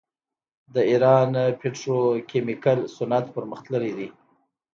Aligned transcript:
د 0.73 0.75
ایران 0.91 1.31
پتروکیمیکل 1.59 2.79
صنعت 2.95 3.25
پرمختللی 3.35 3.91
دی. 3.97 4.09